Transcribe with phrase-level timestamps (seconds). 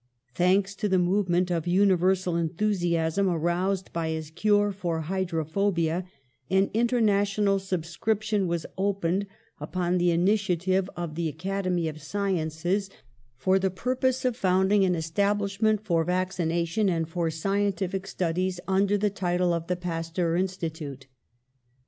[0.33, 6.05] Thanks to the movement of universal en thusiasm aroused by his cure for hydrophobia,
[6.49, 9.27] an international subscription was opened,
[9.59, 12.89] upon the initiative of the Academy of Sciences,
[13.37, 17.07] for 176 THE PASTEUR INSTITUTE 177 the purpose of founding an establishment for vaccination and
[17.07, 21.05] for scientific studies, under the title of the Pasteur Institute.